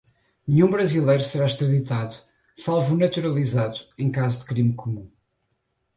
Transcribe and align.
nenhum 0.47 0.71
brasileiro 0.71 1.23
será 1.23 1.45
extraditado, 1.45 2.15
salvo 2.55 2.95
o 2.95 2.97
naturalizado, 2.97 3.77
em 3.99 4.09
caso 4.09 4.39
de 4.39 4.45
crime 4.47 4.73
comum 4.73 5.07